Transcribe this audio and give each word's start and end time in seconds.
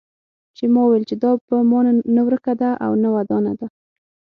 ما 0.73 0.79
وویل 0.83 1.03
چې 1.09 1.15
دا 1.23 1.31
په 1.47 1.55
ما 1.69 1.79
نه 2.15 2.21
ورکه 2.27 2.53
ده 2.61 2.69
او 2.85 2.91
نه 3.03 3.09
ودانه 3.15 3.53
ده. 3.59 3.67